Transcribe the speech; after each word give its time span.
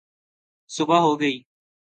صبح 0.69 0.99
ہو 0.99 1.19
گئی 1.19 1.37